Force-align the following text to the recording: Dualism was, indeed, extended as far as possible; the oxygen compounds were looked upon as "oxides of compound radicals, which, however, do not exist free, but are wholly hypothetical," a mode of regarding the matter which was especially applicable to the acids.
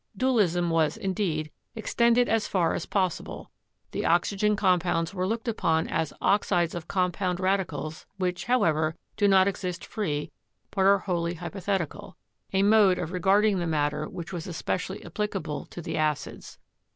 Dualism 0.17 0.71
was, 0.71 0.97
indeed, 0.97 1.51
extended 1.75 2.27
as 2.27 2.47
far 2.47 2.73
as 2.73 2.87
possible; 2.87 3.51
the 3.91 4.03
oxygen 4.03 4.55
compounds 4.55 5.13
were 5.13 5.27
looked 5.27 5.47
upon 5.47 5.87
as 5.87 6.11
"oxides 6.19 6.73
of 6.73 6.87
compound 6.87 7.39
radicals, 7.39 8.07
which, 8.17 8.45
however, 8.45 8.95
do 9.15 9.27
not 9.27 9.47
exist 9.47 9.85
free, 9.85 10.31
but 10.71 10.85
are 10.87 10.97
wholly 10.97 11.35
hypothetical," 11.35 12.17
a 12.51 12.63
mode 12.63 12.97
of 12.97 13.11
regarding 13.11 13.59
the 13.59 13.67
matter 13.67 14.09
which 14.09 14.33
was 14.33 14.47
especially 14.47 15.05
applicable 15.05 15.67
to 15.67 15.83
the 15.83 15.97
acids. 15.97 16.57